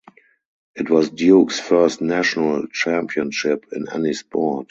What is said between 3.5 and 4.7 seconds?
in any sport.